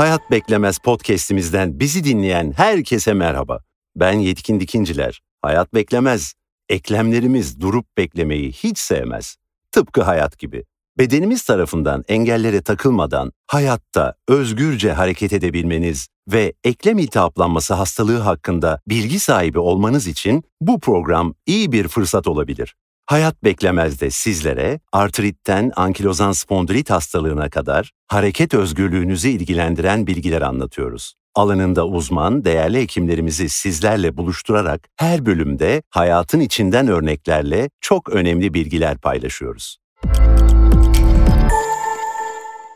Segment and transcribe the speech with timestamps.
[0.00, 3.60] Hayat Beklemez podcast'imizden bizi dinleyen herkese merhaba.
[3.96, 5.20] Ben Yetkin Dikinciler.
[5.42, 6.34] Hayat beklemez.
[6.68, 9.36] Eklemlerimiz durup beklemeyi hiç sevmez.
[9.72, 10.64] Tıpkı hayat gibi.
[10.98, 19.58] Bedenimiz tarafından engellere takılmadan hayatta özgürce hareket edebilmeniz ve eklem iltihaplanması hastalığı hakkında bilgi sahibi
[19.58, 22.74] olmanız için bu program iyi bir fırsat olabilir.
[23.10, 31.14] Hayat Beklemez de sizlere artritten ankilozan spondilit hastalığına kadar hareket özgürlüğünüzü ilgilendiren bilgiler anlatıyoruz.
[31.34, 39.78] Alanında uzman, değerli hekimlerimizi sizlerle buluşturarak her bölümde hayatın içinden örneklerle çok önemli bilgiler paylaşıyoruz.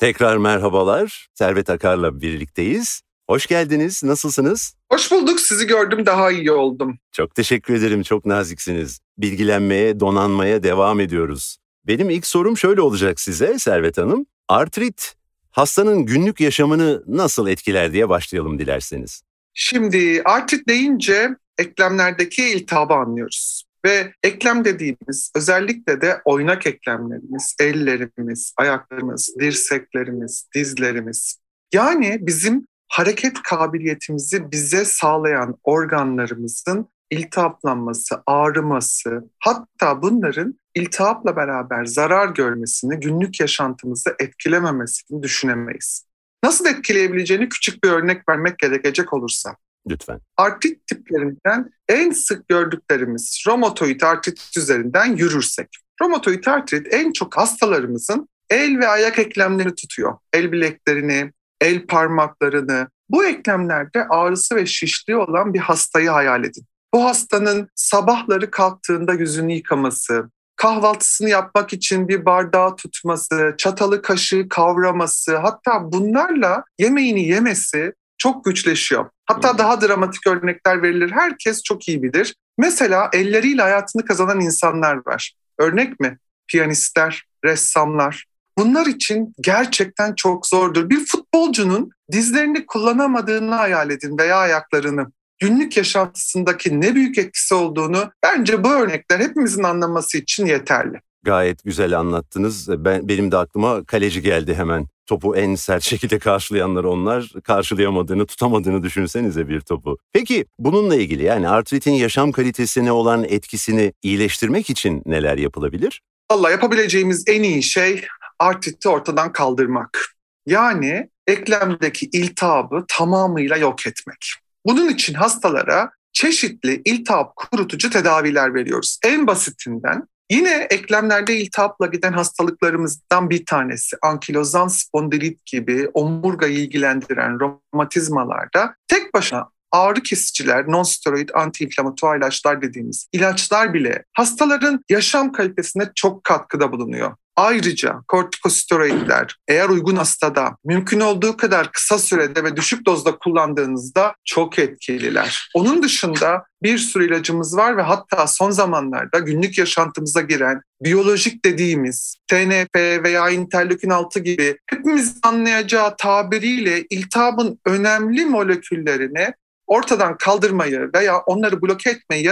[0.00, 1.26] Tekrar merhabalar.
[1.34, 3.02] Servet Akar'la birlikteyiz.
[3.28, 4.04] Hoş geldiniz.
[4.04, 4.74] Nasılsınız?
[4.92, 5.40] Hoş bulduk.
[5.40, 6.98] Sizi gördüm daha iyi oldum.
[7.12, 8.02] Çok teşekkür ederim.
[8.02, 9.00] Çok naziksiniz.
[9.18, 11.56] Bilgilenmeye, donanmaya devam ediyoruz.
[11.86, 14.26] Benim ilk sorum şöyle olacak size Servet Hanım.
[14.48, 15.14] Artrit
[15.50, 19.22] hastanın günlük yaşamını nasıl etkiler diye başlayalım dilerseniz.
[19.54, 23.64] Şimdi artrit deyince eklemlerdeki iltihabı anlıyoruz.
[23.84, 31.38] Ve eklem dediğimiz özellikle de oynak eklemlerimiz, ellerimiz, ayaklarımız, dirseklerimiz, dizlerimiz.
[31.72, 43.00] Yani bizim hareket kabiliyetimizi bize sağlayan organlarımızın iltihaplanması, ağrıması, hatta bunların iltihapla beraber zarar görmesini,
[43.00, 46.06] günlük yaşantımızı etkilememesini düşünemeyiz.
[46.44, 49.56] Nasıl etkileyebileceğini küçük bir örnek vermek gerekecek olursa.
[49.90, 50.20] Lütfen.
[50.36, 55.68] Artrit tiplerinden en sık gördüklerimiz romatoid artrit üzerinden yürürsek.
[56.02, 60.18] Romatoid artrit en çok hastalarımızın el ve ayak eklemlerini tutuyor.
[60.32, 62.88] El bileklerini, el parmaklarını.
[63.08, 66.64] Bu eklemlerde ağrısı ve şişliği olan bir hastayı hayal edin.
[66.94, 75.36] Bu hastanın sabahları kalktığında yüzünü yıkaması, kahvaltısını yapmak için bir bardağı tutması, çatalı kaşığı kavraması,
[75.36, 79.10] hatta bunlarla yemeğini yemesi çok güçleşiyor.
[79.26, 79.58] Hatta hmm.
[79.58, 81.10] daha dramatik örnekler verilir.
[81.10, 82.34] Herkes çok iyi bilir.
[82.58, 85.32] Mesela elleriyle hayatını kazanan insanlar var.
[85.58, 86.18] Örnek mi?
[86.48, 88.24] Piyanistler, ressamlar.
[88.58, 90.90] Bunlar için gerçekten çok zordur.
[90.90, 95.06] Bir futbolcunun dizlerini kullanamadığını hayal edin veya ayaklarını
[95.38, 101.00] günlük yaşantısındaki ne büyük etkisi olduğunu bence bu örnekler hepimizin anlaması için yeterli.
[101.22, 102.68] Gayet güzel anlattınız.
[102.84, 104.86] Ben benim de aklıma kaleci geldi hemen.
[105.06, 107.32] Topu en sert şekilde karşılayanlar onlar.
[107.44, 109.98] Karşılayamadığını, tutamadığını düşünsenize bir topu.
[110.12, 116.02] Peki bununla ilgili yani artritin yaşam kalitesine olan etkisini iyileştirmek için neler yapılabilir?
[116.28, 118.04] Allah yapabileceğimiz en iyi şey
[118.38, 119.98] artriti ortadan kaldırmak.
[120.46, 124.32] Yani eklemdeki iltihabı tamamıyla yok etmek.
[124.66, 128.98] Bunun için hastalara çeşitli iltihap kurutucu tedaviler veriyoruz.
[129.04, 138.74] En basitinden yine eklemlerde iltihapla giden hastalıklarımızdan bir tanesi ankilozan spondilit gibi omurgayı ilgilendiren romatizmalarda
[138.88, 146.72] tek başına ağrı kesiciler, non-steroid anti-inflamatuar ilaçlar dediğimiz ilaçlar bile hastaların yaşam kalitesine çok katkıda
[146.72, 147.16] bulunuyor.
[147.36, 154.58] Ayrıca kortikosteroidler eğer uygun hastada mümkün olduğu kadar kısa sürede ve düşük dozda kullandığınızda çok
[154.58, 155.50] etkililer.
[155.54, 162.16] Onun dışında bir sürü ilacımız var ve hatta son zamanlarda günlük yaşantımıza giren biyolojik dediğimiz
[162.28, 169.32] TNF veya interleukin 6 gibi hepimiz anlayacağı tabiriyle iltihabın önemli moleküllerini
[169.66, 172.30] ortadan kaldırmayı veya onları bloke etmeyi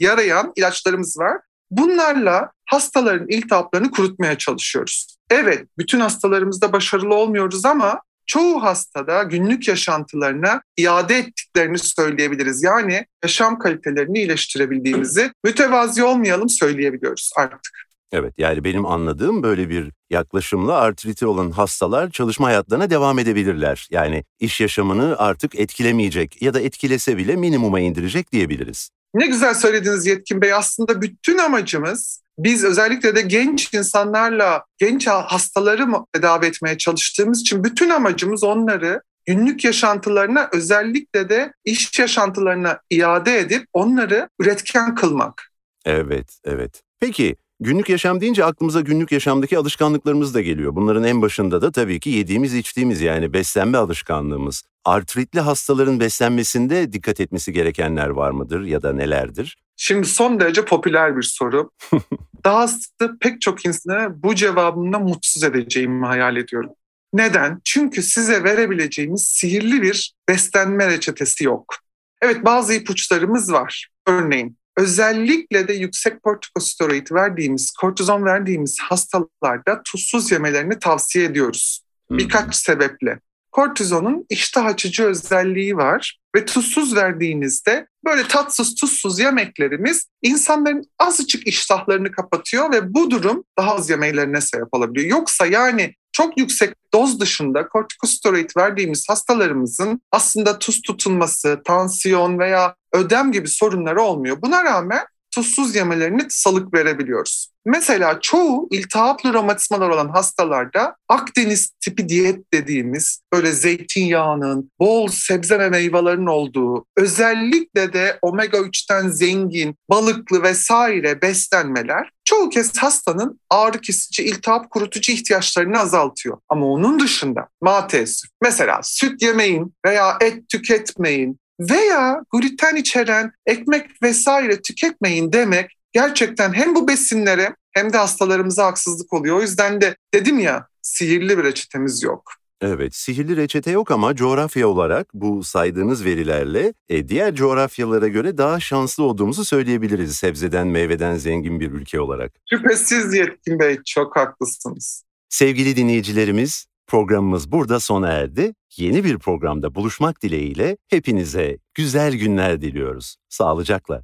[0.00, 1.38] yarayan ilaçlarımız var.
[1.72, 5.16] Bunlarla hastaların iltihaplarını kurutmaya çalışıyoruz.
[5.30, 12.62] Evet, bütün hastalarımızda başarılı olmuyoruz ama çoğu hastada günlük yaşantılarına iade ettiklerini söyleyebiliriz.
[12.62, 17.82] Yani yaşam kalitelerini iyileştirebildiğimizi mütevazi olmayalım söyleyebiliyoruz artık.
[18.12, 23.88] Evet yani benim anladığım böyle bir yaklaşımla artriti olan hastalar çalışma hayatlarına devam edebilirler.
[23.90, 28.90] Yani iş yaşamını artık etkilemeyecek ya da etkilese bile minimuma indirecek diyebiliriz.
[29.14, 30.52] Ne güzel söylediniz Yetkin Bey.
[30.52, 37.90] Aslında bütün amacımız biz özellikle de genç insanlarla genç hastaları tedavi etmeye çalıştığımız için bütün
[37.90, 45.52] amacımız onları günlük yaşantılarına özellikle de iş yaşantılarına iade edip onları üretken kılmak.
[45.84, 46.82] Evet, evet.
[47.00, 50.74] Peki Günlük yaşam deyince aklımıza günlük yaşamdaki alışkanlıklarımız da geliyor.
[50.74, 54.62] Bunların en başında da tabii ki yediğimiz içtiğimiz yani beslenme alışkanlığımız.
[54.84, 59.58] Artritli hastaların beslenmesinde dikkat etmesi gerekenler var mıdır ya da nelerdir?
[59.76, 61.70] Şimdi son derece popüler bir soru.
[62.44, 62.88] Dahası
[63.20, 66.70] pek çok insanı bu cevabımla mutsuz edeceğimi hayal ediyorum.
[67.12, 67.60] Neden?
[67.64, 71.74] Çünkü size verebileceğimiz sihirli bir beslenme reçetesi yok.
[72.22, 73.88] Evet bazı ipuçlarımız var.
[74.06, 81.82] Örneğin özellikle de yüksek kortikosteroid verdiğimiz, kortizon verdiğimiz hastalarda tuzsuz yemelerini tavsiye ediyoruz.
[82.10, 83.20] Birkaç sebeple.
[83.50, 92.12] kortizonun iştah açıcı özelliği var ve tuzsuz verdiğinizde böyle tatsız tuzsuz yemeklerimiz insanların azıcık iştahlarını
[92.12, 95.06] kapatıyor ve bu durum daha az yemeğlerine sebep olabiliyor.
[95.06, 103.32] Yoksa yani çok yüksek doz dışında kortikosteroid verdiğimiz hastalarımızın aslında tuz tutulması, tansiyon veya ödem
[103.32, 104.42] gibi sorunları olmuyor.
[104.42, 105.04] Buna rağmen
[105.34, 107.48] tuzsuz yemelerini salık verebiliyoruz.
[107.66, 115.68] Mesela çoğu iltihaplı romatizmalar olan hastalarda Akdeniz tipi diyet dediğimiz böyle zeytinyağının, bol sebze ve
[115.68, 124.22] meyvelerin olduğu, özellikle de omega 3'ten zengin, balıklı vesaire beslenmeler çoğu kez hastanın ağrı kesici,
[124.22, 126.38] iltihap kurutucu ihtiyaçlarını azaltıyor.
[126.48, 131.38] Ama onun dışında maalesef mesela süt yemeyin veya et tüketmeyin
[131.70, 139.12] veya gluten içeren ekmek vesaire tüketmeyin demek gerçekten hem bu besinlere hem de hastalarımıza haksızlık
[139.12, 139.36] oluyor.
[139.36, 142.32] O yüzden de dedim ya sihirli bir reçetemiz yok.
[142.62, 148.60] Evet, sihirli reçete yok ama coğrafya olarak bu saydığınız verilerle e, diğer coğrafyalara göre daha
[148.60, 152.32] şanslı olduğumuzu söyleyebiliriz sebzeden, meyveden zengin bir ülke olarak.
[152.50, 155.04] Şüphesiz Yetkin Bey, çok haklısınız.
[155.28, 158.54] Sevgili dinleyicilerimiz, Programımız burada sona erdi.
[158.76, 163.16] Yeni bir programda buluşmak dileğiyle hepinize güzel günler diliyoruz.
[163.28, 164.02] Sağlıcakla.